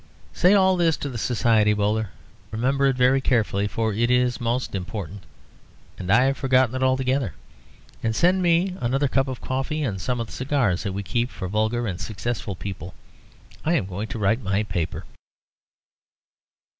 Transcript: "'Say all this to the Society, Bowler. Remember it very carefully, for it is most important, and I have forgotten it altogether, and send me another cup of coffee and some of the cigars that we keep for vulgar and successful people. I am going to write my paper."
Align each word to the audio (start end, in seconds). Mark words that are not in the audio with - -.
"'Say 0.33 0.55
all 0.55 0.77
this 0.77 0.97
to 0.97 1.09
the 1.09 1.19
Society, 1.19 1.73
Bowler. 1.73 2.09
Remember 2.49 2.87
it 2.87 2.95
very 2.95 3.21
carefully, 3.21 3.67
for 3.67 3.93
it 3.93 4.09
is 4.09 4.41
most 4.41 4.73
important, 4.73 5.25
and 5.99 6.09
I 6.11 6.23
have 6.23 6.37
forgotten 6.37 6.73
it 6.73 6.81
altogether, 6.81 7.35
and 8.01 8.15
send 8.15 8.41
me 8.41 8.75
another 8.81 9.07
cup 9.07 9.27
of 9.27 9.41
coffee 9.41 9.83
and 9.83 10.01
some 10.01 10.19
of 10.19 10.25
the 10.25 10.33
cigars 10.33 10.81
that 10.81 10.93
we 10.93 11.03
keep 11.03 11.29
for 11.29 11.47
vulgar 11.47 11.85
and 11.85 12.01
successful 12.01 12.55
people. 12.55 12.95
I 13.63 13.75
am 13.75 13.85
going 13.85 14.07
to 14.07 14.17
write 14.17 14.41
my 14.41 14.63
paper." 14.63 15.05